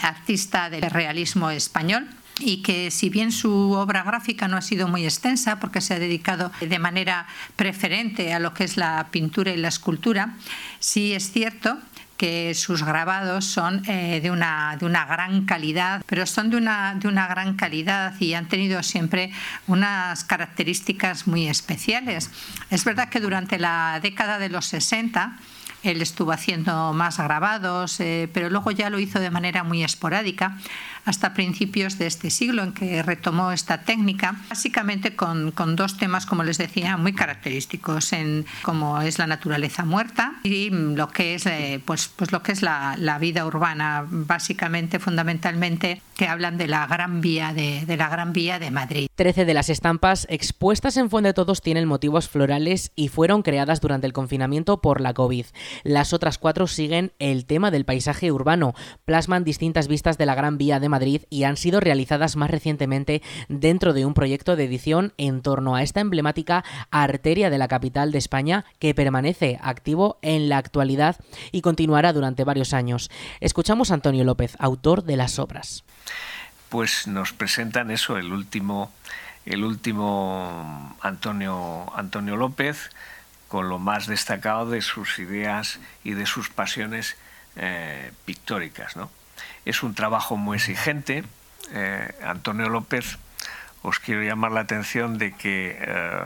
artista 0.01 0.69
del 0.69 0.89
realismo 0.89 1.49
español 1.49 2.07
y 2.39 2.61
que 2.61 2.91
si 2.91 3.09
bien 3.09 3.31
su 3.31 3.71
obra 3.73 4.03
gráfica 4.03 4.47
no 4.47 4.57
ha 4.57 4.61
sido 4.61 4.87
muy 4.87 5.05
extensa 5.05 5.59
porque 5.59 5.81
se 5.81 5.93
ha 5.93 5.99
dedicado 5.99 6.51
de 6.59 6.79
manera 6.79 7.27
preferente 7.55 8.33
a 8.33 8.39
lo 8.39 8.53
que 8.53 8.63
es 8.63 8.77
la 8.77 9.07
pintura 9.11 9.51
y 9.51 9.57
la 9.57 9.67
escultura, 9.67 10.35
sí 10.79 11.13
es 11.13 11.31
cierto 11.31 11.77
que 12.17 12.53
sus 12.53 12.83
grabados 12.83 13.45
son 13.45 13.83
eh, 13.89 14.21
de, 14.21 14.31
una, 14.31 14.77
de 14.79 14.85
una 14.85 15.05
gran 15.05 15.45
calidad, 15.45 16.01
pero 16.05 16.25
son 16.25 16.49
de 16.49 16.57
una, 16.57 16.95
de 16.95 17.07
una 17.07 17.27
gran 17.27 17.55
calidad 17.55 18.13
y 18.19 18.33
han 18.33 18.47
tenido 18.47 18.81
siempre 18.83 19.31
unas 19.67 20.23
características 20.23 21.27
muy 21.27 21.47
especiales. 21.47 22.29
Es 22.69 22.85
verdad 22.85 23.09
que 23.09 23.19
durante 23.19 23.59
la 23.59 23.99
década 24.01 24.37
de 24.39 24.49
los 24.49 24.67
60 24.67 25.37
él 25.83 26.01
estuvo 26.01 26.31
haciendo 26.31 26.93
más 26.93 27.17
grabados, 27.17 27.99
eh, 27.99 28.29
pero 28.33 28.49
luego 28.49 28.71
ya 28.71 28.89
lo 28.89 28.99
hizo 28.99 29.19
de 29.19 29.29
manera 29.29 29.63
muy 29.63 29.83
esporádica 29.83 30.57
hasta 31.05 31.33
principios 31.33 31.97
de 31.97 32.07
este 32.07 32.29
siglo 32.29 32.63
en 32.63 32.73
que 32.73 33.03
retomó 33.03 33.51
esta 33.51 33.83
técnica, 33.83 34.35
básicamente 34.49 35.15
con, 35.15 35.51
con 35.51 35.75
dos 35.75 35.97
temas, 35.97 36.25
como 36.25 36.43
les 36.43 36.57
decía, 36.57 36.97
muy 36.97 37.13
característicos, 37.13 38.13
en, 38.13 38.45
como 38.63 39.01
es 39.01 39.19
la 39.19 39.27
naturaleza 39.27 39.85
muerta 39.85 40.33
y 40.43 40.69
lo 40.69 41.09
que 41.09 41.35
es, 41.35 41.45
eh, 41.45 41.81
pues, 41.85 42.09
pues 42.15 42.31
lo 42.31 42.41
que 42.41 42.51
es 42.51 42.61
la, 42.61 42.95
la, 42.97 43.19
vida 43.19 43.45
urbana, 43.45 44.05
básicamente, 44.09 44.99
fundamentalmente, 44.99 46.01
que 46.17 46.27
hablan 46.27 46.57
de 46.57 46.67
la 46.67 46.87
Gran 46.87 47.21
Vía 47.21 47.53
de, 47.53 47.85
de 47.85 47.97
la 47.97 48.09
Gran 48.09 48.33
Vía 48.33 48.59
de 48.59 48.71
Madrid. 48.71 49.07
Trece 49.15 49.45
de 49.45 49.53
las 49.53 49.69
estampas 49.69 50.25
expuestas 50.29 50.97
en 50.97 51.09
Fuente 51.09 51.33
Todos 51.33 51.61
tienen 51.61 51.87
motivos 51.87 52.27
florales 52.27 52.91
y 52.95 53.09
fueron 53.09 53.43
creadas 53.43 53.81
durante 53.81 54.07
el 54.07 54.13
confinamiento 54.13 54.81
por 54.81 54.99
la 54.99 55.13
COVID. 55.13 55.45
Las 55.83 56.11
otras 56.13 56.37
cuatro 56.37 56.67
siguen 56.67 57.13
el 57.19 57.45
tema 57.45 57.71
del 57.71 57.85
paisaje 57.85 58.31
urbano, 58.31 58.73
plasman 59.05 59.43
distintas 59.43 59.87
vistas 59.87 60.17
de 60.17 60.25
la 60.25 60.35
Gran 60.35 60.57
Vía 60.57 60.79
de 60.79 60.89
Madrid 60.89 60.92
y 61.29 61.43
han 61.43 61.57
sido 61.57 61.79
realizadas 61.79 62.35
más 62.35 62.51
recientemente 62.51 63.21
dentro 63.49 63.93
de 63.93 64.05
un 64.05 64.13
proyecto 64.13 64.55
de 64.55 64.65
edición 64.65 65.13
en 65.17 65.41
torno 65.41 65.75
a 65.75 65.81
esta 65.81 66.01
emblemática 66.01 66.63
arteria 66.91 67.49
de 67.49 67.57
la 67.57 67.67
capital 67.67 68.11
de 68.11 68.19
España 68.19 68.65
que 68.79 68.93
permanece 68.93 69.59
activo 69.61 70.19
en 70.21 70.49
la 70.49 70.57
actualidad 70.57 71.17
y 71.51 71.61
continuará 71.61 72.13
durante 72.13 72.43
varios 72.43 72.73
años. 72.73 73.09
Escuchamos 73.39 73.89
a 73.89 73.95
Antonio 73.95 74.23
López, 74.23 74.55
autor 74.59 75.03
de 75.03 75.17
las 75.17 75.39
obras. 75.39 75.83
Pues 76.69 77.07
nos 77.07 77.33
presentan 77.33 77.89
eso, 77.89 78.17
el 78.17 78.31
último, 78.31 78.91
el 79.45 79.63
último 79.63 80.95
Antonio, 81.01 81.91
Antonio 81.95 82.35
López, 82.35 82.91
con 83.47 83.69
lo 83.69 83.79
más 83.79 84.07
destacado 84.07 84.69
de 84.69 84.81
sus 84.81 85.19
ideas 85.19 85.79
y 86.03 86.11
de 86.11 86.25
sus 86.25 86.49
pasiones 86.49 87.15
eh, 87.55 88.11
pictóricas. 88.25 88.95
¿no? 88.95 89.09
Es 89.65 89.83
un 89.83 89.95
trabajo 89.95 90.37
muy 90.37 90.57
exigente. 90.57 91.23
Eh, 91.71 92.15
Antonio 92.23 92.69
López, 92.69 93.17
os 93.81 93.99
quiero 93.99 94.23
llamar 94.23 94.51
la 94.51 94.61
atención 94.61 95.17
de 95.17 95.33
que 95.33 95.77
eh, 95.79 96.21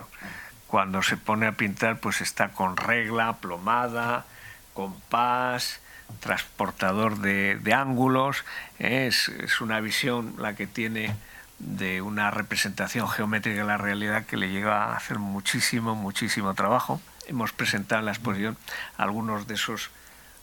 cuando 0.67 1.01
se 1.03 1.17
pone 1.17 1.48
a 1.48 1.53
pintar, 1.53 2.00
pues 2.00 2.22
está 2.22 2.50
con 2.50 2.77
regla, 2.77 3.38
plomada, 3.38 4.25
compás, 4.74 5.79
transportador 6.20 7.20
de, 7.20 7.74
ángulos. 7.74 8.46
Es, 8.79 9.29
una 9.62 9.79
visión 9.79 10.36
la 10.38 10.56
que 10.56 10.67
tiene 10.67 11.15
de 11.60 12.01
una 12.01 12.32
representación 12.32 13.08
geométrica 13.10 13.62
de 13.62 13.67
la 13.67 13.77
realidad 13.77 14.25
que 14.25 14.38
le 14.38 14.50
llega 14.50 14.86
a 14.86 14.96
hacer 14.96 15.20
muchísimo, 15.20 15.96
muchísimo 15.96 16.53
trabajo 16.53 17.01
hemos 17.27 17.51
presentado 17.51 18.00
en 18.00 18.06
la 18.06 18.12
exposición 18.12 18.58
algunos 18.98 19.48
de 19.48 19.56
esos 19.56 19.89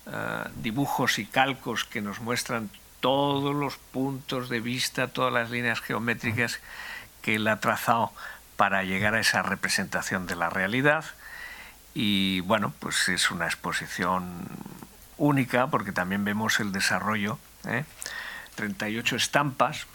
eh, 0.06 0.44
dibujos 0.56 1.18
y 1.18 1.26
calcos 1.26 1.84
que 1.84 2.00
nos 2.00 2.20
muestran 2.20 2.70
todos 3.04 3.54
los 3.54 3.76
puntos 3.76 4.48
de 4.48 4.60
vista, 4.60 5.08
todas 5.08 5.30
las 5.30 5.50
líneas 5.50 5.82
geométricas 5.82 6.60
que 7.20 7.34
él 7.34 7.46
ha 7.48 7.60
trazado 7.60 8.10
para 8.56 8.82
llegar 8.82 9.14
a 9.14 9.20
esa 9.20 9.42
representación 9.42 10.26
de 10.26 10.36
la 10.36 10.48
realidad. 10.48 11.04
Y 11.92 12.40
bueno, 12.40 12.72
pues 12.78 13.10
es 13.10 13.30
una 13.30 13.44
exposición 13.44 14.48
única 15.18 15.66
porque 15.66 15.92
también 15.92 16.24
vemos 16.24 16.60
el 16.60 16.72
desarrollo, 16.72 17.38
¿eh? 17.66 17.84
38 18.54 19.16
estampas 19.16 19.86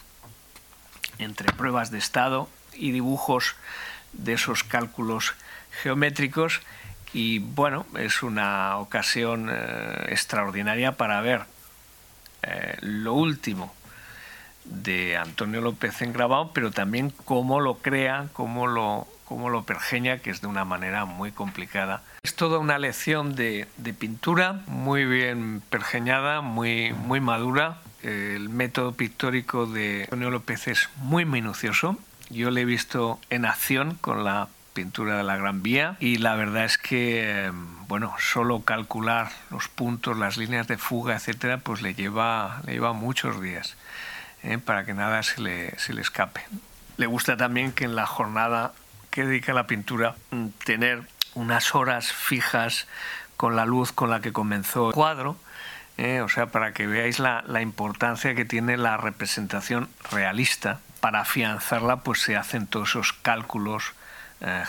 entre 1.18 1.52
pruebas 1.52 1.90
de 1.90 1.98
estado 1.98 2.48
y 2.74 2.92
dibujos 2.92 3.56
de 4.12 4.34
esos 4.34 4.62
cálculos 4.62 5.34
geométricos 5.82 6.60
y 7.12 7.40
bueno, 7.40 7.86
es 7.98 8.22
una 8.22 8.76
ocasión 8.76 9.50
eh, 9.50 10.06
extraordinaria 10.10 10.92
para 10.92 11.20
ver 11.22 11.46
eh, 12.42 12.76
lo 12.80 13.14
último 13.14 13.72
de 14.64 15.16
Antonio 15.16 15.60
López 15.60 16.00
en 16.02 16.12
grabado, 16.12 16.52
pero 16.52 16.70
también 16.70 17.12
cómo 17.24 17.60
lo 17.60 17.78
crea, 17.78 18.28
cómo 18.32 18.66
lo, 18.66 19.06
cómo 19.24 19.50
lo 19.50 19.64
pergeña, 19.64 20.18
que 20.18 20.30
es 20.30 20.40
de 20.40 20.46
una 20.46 20.64
manera 20.64 21.04
muy 21.04 21.32
complicada. 21.32 22.02
Es 22.22 22.34
toda 22.34 22.58
una 22.58 22.78
lección 22.78 23.34
de, 23.34 23.66
de 23.78 23.92
pintura 23.94 24.60
muy 24.66 25.04
bien 25.04 25.62
pergeñada, 25.70 26.40
muy, 26.40 26.92
muy 26.92 27.20
madura. 27.20 27.78
El 28.02 28.48
método 28.48 28.92
pictórico 28.92 29.66
de 29.66 30.04
Antonio 30.04 30.30
López 30.30 30.68
es 30.68 30.88
muy 30.96 31.24
minucioso. 31.24 31.98
Yo 32.30 32.50
le 32.50 32.62
he 32.62 32.64
visto 32.64 33.18
en 33.28 33.44
acción 33.44 33.96
con 34.00 34.24
la 34.24 34.48
pintura 34.80 35.18
de 35.18 35.24
la 35.24 35.36
Gran 35.36 35.62
Vía 35.62 35.96
y 36.00 36.16
la 36.16 36.36
verdad 36.36 36.64
es 36.64 36.78
que 36.78 37.44
em, 37.44 37.86
bueno 37.86 38.14
solo 38.18 38.62
calcular 38.62 39.30
los 39.50 39.68
puntos 39.68 40.16
las 40.16 40.38
líneas 40.38 40.66
de 40.68 40.78
fuga 40.78 41.16
etcétera 41.16 41.58
pues 41.58 41.82
le 41.82 41.92
lleva 41.92 42.62
le 42.64 42.72
lleva 42.72 42.94
muchos 42.94 43.42
días 43.42 43.76
¿eh? 44.42 44.56
para 44.56 44.86
que 44.86 44.94
nada 44.94 45.22
se 45.22 45.42
le, 45.42 45.78
se 45.78 45.92
le 45.92 46.00
escape 46.00 46.40
le 46.96 47.06
gusta 47.06 47.36
también 47.36 47.72
que 47.72 47.84
en 47.84 47.94
la 47.94 48.06
jornada 48.06 48.72
que 49.10 49.26
dedica 49.26 49.52
a 49.52 49.54
la 49.54 49.66
pintura 49.66 50.14
mm, 50.30 50.46
tener 50.64 51.02
unas 51.34 51.74
horas 51.74 52.10
fijas 52.10 52.88
con 53.36 53.54
la 53.54 53.66
luz 53.66 53.92
con 53.92 54.08
la 54.08 54.20
que 54.20 54.32
comenzó 54.32 54.88
el 54.88 54.94
cuadro 54.94 55.36
¿eh? 55.98 56.22
o 56.22 56.30
sea 56.30 56.46
para 56.46 56.72
que 56.72 56.86
veáis 56.86 57.18
la, 57.18 57.44
la 57.46 57.60
importancia 57.60 58.34
que 58.34 58.46
tiene 58.46 58.78
la 58.78 58.96
representación 58.96 59.90
realista 60.10 60.80
para 61.00 61.20
afianzarla 61.20 61.96
pues 61.96 62.22
se 62.22 62.34
hacen 62.34 62.66
todos 62.66 62.88
esos 62.88 63.12
cálculos 63.12 63.92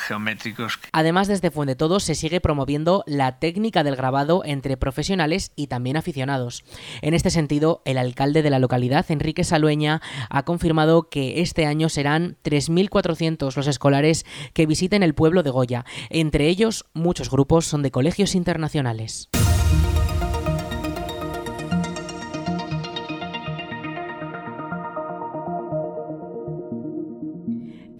geométricos. 0.08 0.80
Además, 0.92 1.28
desde 1.28 1.52
Fuente 1.52 1.76
Todos 1.76 2.04
se 2.04 2.16
sigue 2.16 2.42
promoviendo 2.42 3.04
la 3.08 3.40
técnica 3.40 3.84
del 3.84 3.96
grabado 3.96 4.44
entre 4.46 4.78
profesionales 4.78 5.52
y 5.56 5.68
también 5.68 5.98
aficionados. 5.98 6.64
En 7.02 7.14
este 7.14 7.30
sentido, 7.30 7.82
el 7.86 7.98
alcalde 7.98 8.42
de 8.42 8.50
la 8.50 8.60
localidad, 8.60 9.06
Enrique 9.10 9.44
Salueña, 9.44 10.02
ha 10.30 10.44
confirmado 10.44 11.10
que 11.10 11.42
este 11.42 11.66
año 11.66 11.90
serán 11.90 12.38
3.400 12.44 13.56
los 13.56 13.68
escolares 13.68 14.26
que 14.54 14.66
visiten 14.66 15.04
el 15.04 15.14
pueblo 15.14 15.44
de 15.44 15.50
Goya. 15.50 15.86
Entre 16.10 16.48
ellos, 16.48 16.86
muchos 16.94 17.30
grupos 17.30 17.66
son 17.66 17.82
de 17.82 17.92
colegios 17.92 18.36
internacionales. 18.36 19.30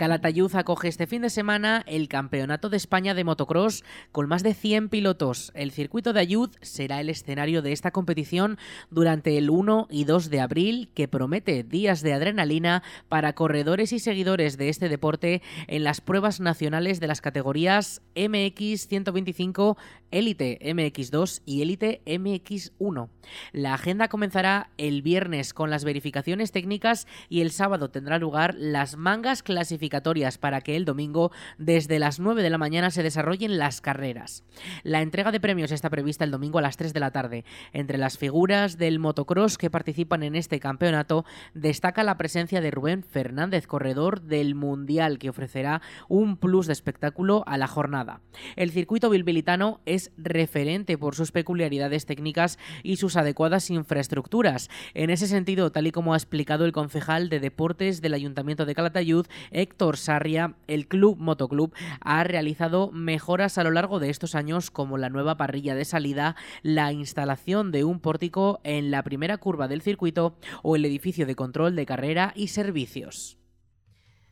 Calatayud 0.02 0.56
acoge 0.56 0.88
este 0.88 1.06
fin 1.06 1.22
de 1.22 1.30
semana 1.30 1.84
el 1.86 2.08
Campeonato 2.08 2.70
de 2.70 2.78
España 2.78 3.14
de 3.14 3.24
Motocross 3.24 3.84
con 4.12 4.28
más 4.28 4.42
de 4.42 4.56
100 4.56 4.90
pilotos. 4.90 5.52
El 5.54 5.70
circuito 5.70 6.12
de 6.12 6.22
Ayud 6.22 6.50
será 6.62 7.00
el 7.02 7.10
escenario 7.12 7.62
de 7.62 7.72
esta 7.72 7.92
competición 7.92 8.58
durante 8.90 9.38
el 9.38 9.52
1 9.52 9.90
y 9.92 10.06
2 10.06 10.32
de 10.32 10.40
abril, 10.40 10.90
que 10.96 11.08
promete 11.08 11.62
días 11.62 12.02
de 12.02 12.14
adrenalina 12.14 12.82
para 13.10 13.34
corredores 13.34 13.94
y 13.94 14.00
seguidores 14.00 14.58
de 14.58 14.70
este 14.70 14.90
deporte 14.90 15.44
en 15.68 15.84
las 15.84 16.02
pruebas 16.02 16.40
nacionales 16.40 17.00
de 17.00 17.06
las 17.06 17.22
categorías 17.22 18.02
MX 18.16 18.88
125, 18.88 19.78
Elite 20.10 20.58
MX2 20.64 21.44
y 21.46 21.62
Elite 21.62 22.02
MX1. 22.08 23.08
La 23.52 23.76
agenda 23.76 24.08
comenzará 24.08 24.72
el 24.80 25.04
viernes 25.04 25.54
con 25.54 25.70
las 25.70 25.84
verificaciones 25.84 26.52
técnicas 26.52 27.06
y 27.30 27.42
el 27.42 27.52
sábado 27.52 27.92
tendrá 27.92 28.18
lugar 28.18 28.56
las 28.58 28.98
mangas 28.98 29.44
clasificadas 29.44 29.91
para 30.40 30.62
que 30.62 30.76
el 30.76 30.86
domingo 30.86 31.32
desde 31.58 32.00
las 32.00 32.20
9 32.20 32.44
de 32.44 32.50
la 32.50 32.58
mañana 32.58 32.92
se 32.92 33.04
desarrollen 33.04 33.58
las 33.58 33.82
carreras. 33.82 34.44
La 34.84 35.02
entrega 35.02 35.32
de 35.32 35.40
premios 35.40 35.72
está 35.72 35.90
prevista 35.90 36.24
el 36.24 36.32
domingo 36.32 36.60
a 36.60 36.62
las 36.62 36.78
3 36.78 36.94
de 36.94 37.00
la 37.00 37.12
tarde. 37.12 37.44
Entre 37.74 37.98
las 37.98 38.18
figuras 38.18 38.78
del 38.78 39.00
motocross 39.00 39.58
que 39.58 39.70
participan 39.70 40.24
en 40.24 40.36
este 40.36 40.60
campeonato 40.60 41.26
destaca 41.54 42.04
la 42.04 42.18
presencia 42.18 42.62
de 42.62 42.72
Rubén 42.72 43.04
Fernández, 43.04 43.68
corredor 43.68 44.22
del 44.22 44.56
Mundial, 44.56 45.20
que 45.20 45.30
ofrecerá 45.30 45.82
un 46.08 46.38
plus 46.38 46.68
de 46.68 46.74
espectáculo 46.74 47.44
a 47.48 47.58
la 47.58 47.68
jornada. 47.68 48.22
El 48.56 48.72
circuito 48.72 49.10
bilbilitano 49.10 49.82
es 49.86 50.12
referente 50.18 50.98
por 50.98 51.16
sus 51.16 51.32
peculiaridades 51.32 52.06
técnicas 52.06 52.58
y 52.84 52.96
sus 52.96 53.18
adecuadas 53.18 53.70
infraestructuras. 53.70 54.70
En 54.94 55.10
ese 55.10 55.28
sentido, 55.28 55.72
tal 55.72 55.88
y 55.88 55.92
como 55.92 56.14
ha 56.14 56.18
explicado 56.18 56.66
el 56.66 56.72
concejal 56.72 57.30
de 57.30 57.40
deportes 57.40 58.02
del 58.02 58.14
Ayuntamiento 58.14 58.66
de 58.66 58.76
Calatayud, 58.76 59.28
Héctor 59.52 59.81
Sarria, 59.96 60.54
el 60.68 60.88
Club 60.88 61.18
Motoclub 61.18 61.74
ha 62.02 62.24
realizado 62.24 62.92
mejoras 62.92 63.58
a 63.58 63.64
lo 63.64 63.72
largo 63.72 64.00
de 64.00 64.12
estos 64.12 64.36
años 64.36 64.70
como 64.70 65.00
la 65.00 65.10
nueva 65.10 65.38
parrilla 65.38 65.74
de 65.74 65.86
salida, 65.86 66.36
la 66.62 66.92
instalación 66.92 67.72
de 67.72 67.84
un 67.84 68.00
pórtico 68.00 68.60
en 68.64 68.92
la 68.92 69.02
primera 69.02 69.38
curva 69.38 69.68
del 69.68 69.82
circuito 69.82 70.36
o 70.62 70.76
el 70.76 70.86
edificio 70.86 71.26
de 71.26 71.36
control 71.36 71.76
de 71.76 71.88
carrera 71.88 72.32
y 72.36 72.50
servicios. 72.50 73.41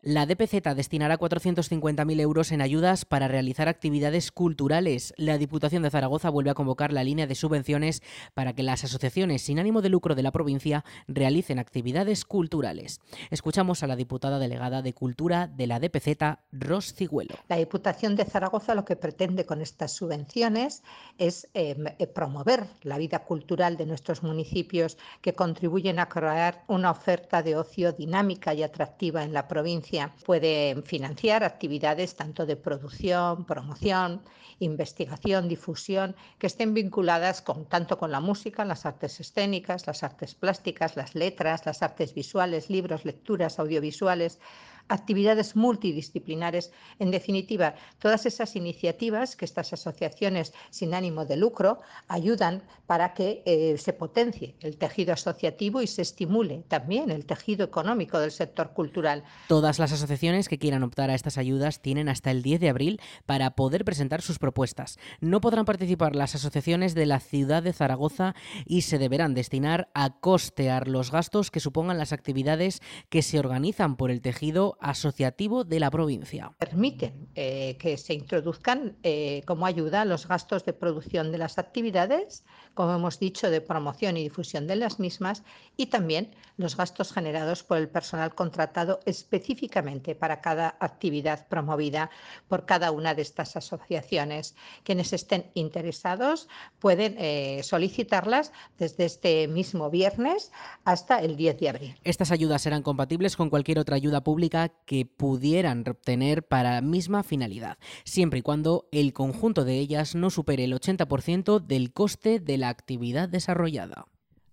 La 0.00 0.26
DPZ 0.26 0.62
destinará 0.76 1.18
450.000 1.18 2.20
euros 2.20 2.52
en 2.52 2.60
ayudas 2.60 3.04
para 3.04 3.26
realizar 3.26 3.66
actividades 3.66 4.30
culturales. 4.30 5.12
La 5.16 5.38
Diputación 5.38 5.82
de 5.82 5.90
Zaragoza 5.90 6.30
vuelve 6.30 6.50
a 6.50 6.54
convocar 6.54 6.92
la 6.92 7.02
línea 7.02 7.26
de 7.26 7.34
subvenciones 7.34 8.04
para 8.32 8.52
que 8.52 8.62
las 8.62 8.84
asociaciones 8.84 9.42
sin 9.42 9.58
ánimo 9.58 9.82
de 9.82 9.88
lucro 9.88 10.14
de 10.14 10.22
la 10.22 10.30
provincia 10.30 10.84
realicen 11.08 11.58
actividades 11.58 12.24
culturales. 12.24 13.00
Escuchamos 13.30 13.82
a 13.82 13.88
la 13.88 13.96
diputada 13.96 14.38
delegada 14.38 14.82
de 14.82 14.94
Cultura 14.94 15.48
de 15.48 15.66
la 15.66 15.80
DPZ, 15.80 16.38
Ros 16.52 16.94
Cigüelo. 16.94 17.34
La 17.48 17.56
Diputación 17.56 18.14
de 18.14 18.24
Zaragoza 18.24 18.76
lo 18.76 18.84
que 18.84 18.94
pretende 18.94 19.46
con 19.46 19.60
estas 19.60 19.96
subvenciones 19.96 20.84
es 21.18 21.48
em, 21.54 21.88
eh, 21.98 22.06
promover 22.06 22.68
la 22.82 22.98
vida 22.98 23.24
cultural 23.24 23.76
de 23.76 23.86
nuestros 23.86 24.22
municipios 24.22 24.96
que 25.22 25.34
contribuyen 25.34 25.98
a 25.98 26.08
crear 26.08 26.62
una 26.68 26.92
oferta 26.92 27.42
de 27.42 27.56
ocio 27.56 27.90
dinámica 27.90 28.54
y 28.54 28.62
atractiva 28.62 29.24
en 29.24 29.32
la 29.32 29.48
provincia 29.48 29.87
puede 30.24 30.82
financiar 30.82 31.44
actividades 31.44 32.14
tanto 32.14 32.46
de 32.46 32.56
producción, 32.56 33.44
promoción, 33.44 34.22
investigación, 34.60 35.48
difusión, 35.48 36.16
que 36.38 36.46
estén 36.46 36.74
vinculadas 36.74 37.42
con, 37.42 37.66
tanto 37.66 37.98
con 37.98 38.10
la 38.10 38.20
música, 38.20 38.64
las 38.64 38.86
artes 38.86 39.20
escénicas, 39.20 39.86
las 39.86 40.02
artes 40.02 40.34
plásticas, 40.34 40.96
las 40.96 41.14
letras, 41.14 41.64
las 41.66 41.82
artes 41.82 42.14
visuales, 42.14 42.70
libros, 42.70 43.04
lecturas, 43.04 43.58
audiovisuales, 43.58 44.40
actividades 44.88 45.56
multidisciplinares, 45.56 46.72
en 46.98 47.10
definitiva, 47.10 47.74
todas 47.98 48.26
esas 48.26 48.56
iniciativas 48.56 49.36
que 49.36 49.44
estas 49.44 49.72
asociaciones 49.72 50.52
sin 50.70 50.94
ánimo 50.94 51.24
de 51.24 51.36
lucro 51.36 51.80
ayudan 52.08 52.62
para 52.86 53.14
que 53.14 53.42
eh, 53.44 53.76
se 53.78 53.92
potencie 53.92 54.56
el 54.60 54.78
tejido 54.78 55.12
asociativo 55.12 55.82
y 55.82 55.86
se 55.86 56.02
estimule 56.02 56.64
también 56.68 57.10
el 57.10 57.26
tejido 57.26 57.64
económico 57.64 58.18
del 58.18 58.30
sector 58.30 58.72
cultural. 58.72 59.24
Todas 59.48 59.78
las 59.78 59.92
asociaciones 59.92 60.48
que 60.48 60.58
quieran 60.58 60.82
optar 60.82 61.10
a 61.10 61.14
estas 61.14 61.38
ayudas 61.38 61.82
tienen 61.82 62.08
hasta 62.08 62.30
el 62.30 62.42
10 62.42 62.60
de 62.60 62.68
abril 62.68 63.00
para 63.26 63.50
poder 63.52 63.84
presentar 63.84 64.22
sus 64.22 64.38
propuestas. 64.38 64.98
No 65.20 65.40
podrán 65.40 65.64
participar 65.64 66.16
las 66.16 66.34
asociaciones 66.34 66.94
de 66.94 67.06
la 67.06 67.20
ciudad 67.20 67.62
de 67.62 67.72
Zaragoza 67.72 68.34
y 68.64 68.82
se 68.82 68.98
deberán 68.98 69.34
destinar 69.34 69.90
a 69.94 70.18
costear 70.20 70.88
los 70.88 71.10
gastos 71.10 71.50
que 71.50 71.60
supongan 71.60 71.98
las 71.98 72.12
actividades 72.12 72.80
que 73.08 73.22
se 73.22 73.38
organizan 73.38 73.96
por 73.96 74.10
el 74.10 74.20
tejido 74.20 74.77
asociativo 74.80 75.64
de 75.64 75.80
la 75.80 75.90
provincia. 75.90 76.52
Permiten 76.58 77.28
eh, 77.34 77.76
que 77.78 77.96
se 77.96 78.14
introduzcan 78.14 78.96
eh, 79.02 79.42
como 79.46 79.66
ayuda 79.66 80.04
los 80.04 80.26
gastos 80.26 80.64
de 80.64 80.72
producción 80.72 81.32
de 81.32 81.38
las 81.38 81.58
actividades, 81.58 82.44
como 82.74 82.94
hemos 82.94 83.18
dicho, 83.18 83.50
de 83.50 83.60
promoción 83.60 84.16
y 84.16 84.22
difusión 84.22 84.66
de 84.66 84.76
las 84.76 85.00
mismas, 85.00 85.42
y 85.76 85.86
también 85.86 86.34
los 86.56 86.76
gastos 86.76 87.12
generados 87.12 87.62
por 87.62 87.78
el 87.78 87.88
personal 87.88 88.34
contratado 88.34 89.00
específicamente 89.04 90.14
para 90.14 90.40
cada 90.40 90.76
actividad 90.80 91.46
promovida 91.48 92.10
por 92.48 92.66
cada 92.66 92.90
una 92.90 93.14
de 93.14 93.22
estas 93.22 93.56
asociaciones. 93.56 94.54
Quienes 94.84 95.12
estén 95.12 95.50
interesados 95.54 96.48
pueden 96.78 97.16
eh, 97.18 97.60
solicitarlas 97.62 98.52
desde 98.78 99.04
este 99.04 99.48
mismo 99.48 99.90
viernes 99.90 100.52
hasta 100.84 101.18
el 101.18 101.36
10 101.36 101.58
de 101.58 101.68
abril. 101.68 102.00
Estas 102.04 102.30
ayudas 102.30 102.62
serán 102.62 102.82
compatibles 102.82 103.36
con 103.36 103.50
cualquier 103.50 103.78
otra 103.78 103.96
ayuda 103.96 104.22
pública 104.22 104.67
que 104.86 105.06
pudieran 105.06 105.84
obtener 105.86 106.42
para 106.42 106.74
la 106.74 106.80
misma 106.80 107.22
finalidad, 107.22 107.78
siempre 108.04 108.40
y 108.40 108.42
cuando 108.42 108.88
el 108.92 109.12
conjunto 109.12 109.64
de 109.64 109.78
ellas 109.78 110.14
no 110.14 110.30
supere 110.30 110.64
el 110.64 110.72
80% 110.72 111.60
del 111.64 111.92
coste 111.92 112.40
de 112.40 112.58
la 112.58 112.68
actividad 112.68 113.28
desarrollada. 113.28 114.06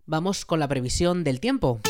Vamos 0.05 0.45
con 0.45 0.59
la 0.59 0.67
previsión 0.67 1.23
del 1.23 1.39
tiempo. 1.39 1.81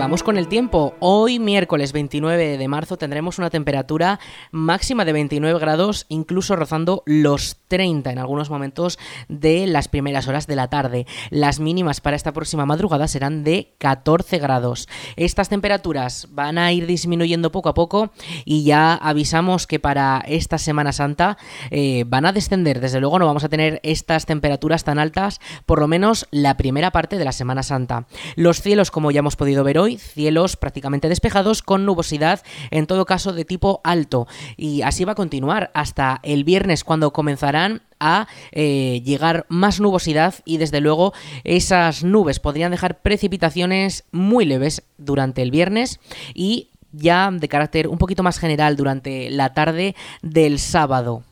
Vamos 0.00 0.22
con 0.22 0.38
el 0.38 0.48
tiempo. 0.48 0.94
Hoy, 0.98 1.38
miércoles 1.38 1.92
29 1.92 2.56
de 2.56 2.68
marzo, 2.68 2.96
tendremos 2.96 3.38
una 3.38 3.50
temperatura 3.50 4.18
máxima 4.50 5.04
de 5.04 5.12
29 5.12 5.58
grados, 5.58 6.06
incluso 6.08 6.56
rozando 6.56 7.02
los 7.04 7.58
30 7.68 8.10
en 8.10 8.18
algunos 8.18 8.48
momentos 8.48 8.98
de 9.28 9.66
las 9.66 9.88
primeras 9.88 10.26
horas 10.26 10.46
de 10.46 10.56
la 10.56 10.68
tarde. 10.68 11.06
Las 11.28 11.60
mínimas 11.60 12.00
para 12.00 12.16
esta 12.16 12.32
próxima 12.32 12.64
madrugada 12.64 13.08
serán 13.08 13.44
de 13.44 13.74
14 13.76 14.38
grados. 14.38 14.88
Estas 15.16 15.50
temperaturas 15.50 16.28
van 16.30 16.56
a 16.56 16.72
ir 16.72 16.86
disminuyendo 16.86 17.52
poco 17.52 17.68
a 17.68 17.74
poco 17.74 18.10
y 18.46 18.64
ya 18.64 18.94
avisamos 18.94 19.66
que 19.66 19.80
para 19.80 20.24
esta 20.26 20.56
Semana 20.56 20.92
Santa 20.92 21.36
eh, 21.70 22.04
van 22.06 22.24
a 22.24 22.32
descender. 22.32 22.80
Desde 22.80 23.00
luego 23.00 23.18
no 23.18 23.26
vamos 23.26 23.44
a 23.44 23.50
tener 23.50 23.80
estas 23.82 24.24
temperaturas 24.24 24.82
tan 24.82 24.98
altas, 24.98 25.40
por 25.66 25.78
lo 25.78 25.88
menos 25.88 26.26
la 26.30 26.56
primera 26.56 26.90
parte 26.90 27.18
de 27.18 27.24
la 27.26 27.32
Semana 27.32 27.62
Santa. 27.62 28.06
Los 28.34 28.62
cielos, 28.62 28.90
como 28.90 29.10
ya 29.10 29.18
hemos 29.18 29.36
podido 29.36 29.62
ver 29.62 29.78
cielos 29.98 30.56
prácticamente 30.56 31.08
despejados 31.08 31.62
con 31.62 31.84
nubosidad, 31.84 32.42
en 32.70 32.86
todo 32.86 33.06
caso 33.06 33.32
de 33.32 33.44
tipo 33.44 33.80
alto. 33.84 34.26
Y 34.56 34.82
así 34.82 35.04
va 35.04 35.12
a 35.12 35.16
continuar 35.16 35.70
hasta 35.74 36.20
el 36.22 36.44
viernes 36.44 36.84
cuando 36.84 37.12
comenzarán 37.12 37.82
a 37.98 38.26
eh, 38.52 39.02
llegar 39.04 39.46
más 39.48 39.80
nubosidad 39.80 40.34
y 40.44 40.56
desde 40.56 40.80
luego 40.80 41.12
esas 41.44 42.02
nubes 42.02 42.40
podrían 42.40 42.70
dejar 42.70 43.00
precipitaciones 43.02 44.04
muy 44.10 44.46
leves 44.46 44.82
durante 44.96 45.42
el 45.42 45.50
viernes 45.50 46.00
y 46.34 46.68
ya 46.92 47.30
de 47.30 47.48
carácter 47.48 47.88
un 47.88 47.98
poquito 47.98 48.22
más 48.22 48.38
general 48.38 48.76
durante 48.76 49.30
la 49.30 49.54
tarde 49.54 49.94
del 50.22 50.58
sábado. 50.58 51.22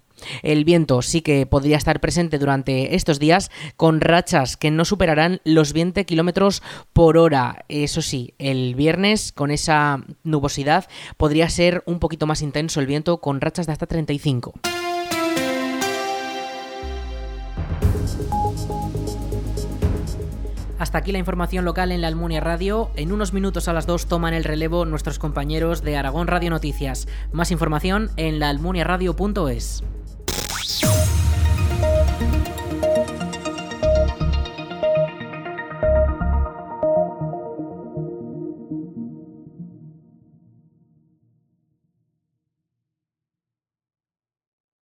El 0.43 0.65
viento 0.65 1.03
sí 1.03 1.21
que 1.21 1.47
podría 1.47 1.77
estar 1.77 2.01
presente 2.01 2.39
durante 2.39 2.95
estos 2.95 3.19
días 3.19 3.51
con 3.77 4.01
rachas 4.01 4.57
que 4.57 4.71
no 4.71 4.85
superarán 4.85 5.41
los 5.45 5.73
20 5.73 6.05
kilómetros 6.07 6.63
por 6.93 7.17
hora. 7.17 7.65
Eso 7.69 8.03
sí, 8.03 8.35
el 8.39 8.75
viernes 8.75 9.33
con 9.33 9.51
esa 9.51 10.05
nubosidad 10.25 10.89
podría 11.17 11.49
ser 11.49 11.83
un 11.87 11.99
poquito 11.99 12.27
más 12.27 12.43
intenso 12.43 12.81
el 12.81 12.87
viento 12.87 13.19
con 13.19 13.41
rachas 13.41 13.67
de 13.67 13.73
hasta 13.73 13.87
35. 13.87 14.55
Hasta 20.79 20.99
aquí 20.99 21.11
la 21.11 21.19
información 21.19 21.65
local 21.65 21.91
en 21.91 22.01
la 22.01 22.09
Almunia 22.09 22.41
Radio. 22.41 22.91
En 22.95 23.13
unos 23.13 23.33
minutos 23.33 23.67
a 23.67 23.73
las 23.73 23.87
2 23.87 24.07
toman 24.07 24.33
el 24.33 24.45
relevo 24.45 24.85
nuestros 24.85 25.19
compañeros 25.19 25.83
de 25.83 25.97
Aragón 25.97 26.29
Radio 26.29 26.51
Noticias. 26.51 27.09
Más 27.33 27.51
información 27.51 28.11
en 28.17 28.39
laalmuniaradio.es. 28.39 29.83
Thank 30.69 31.09
you. 31.13 31.18